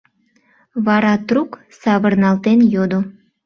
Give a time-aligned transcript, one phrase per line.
[0.85, 1.51] Вара трук
[1.81, 2.99] савырналтен йодо: